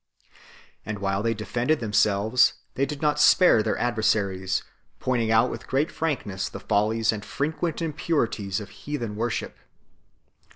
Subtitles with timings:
[0.83, 4.63] And while they defended them selves, they did not spare their adversaries,
[4.99, 9.55] pointing out with great frankness the follies and frequent impurities of heathen worship.